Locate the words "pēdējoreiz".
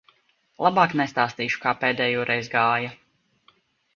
1.83-2.49